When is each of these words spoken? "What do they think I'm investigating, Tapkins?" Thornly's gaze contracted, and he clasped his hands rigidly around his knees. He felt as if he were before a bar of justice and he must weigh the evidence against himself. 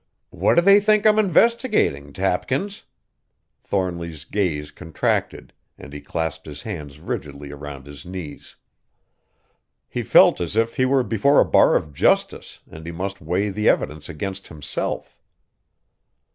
"What 0.31 0.55
do 0.55 0.61
they 0.63 0.79
think 0.79 1.05
I'm 1.05 1.19
investigating, 1.19 2.11
Tapkins?" 2.11 2.85
Thornly's 3.63 4.25
gaze 4.25 4.71
contracted, 4.71 5.53
and 5.77 5.93
he 5.93 6.01
clasped 6.01 6.47
his 6.47 6.63
hands 6.63 6.99
rigidly 6.99 7.51
around 7.51 7.85
his 7.85 8.03
knees. 8.03 8.55
He 9.87 10.01
felt 10.01 10.41
as 10.41 10.55
if 10.55 10.77
he 10.77 10.85
were 10.87 11.03
before 11.03 11.39
a 11.39 11.45
bar 11.45 11.75
of 11.75 11.93
justice 11.93 12.61
and 12.67 12.87
he 12.87 12.91
must 12.91 13.21
weigh 13.21 13.49
the 13.51 13.69
evidence 13.69 14.09
against 14.09 14.47
himself. 14.47 15.21